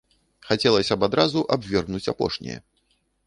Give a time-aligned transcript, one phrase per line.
[0.47, 2.57] Хацелася б адразу абвергнуць апошняе.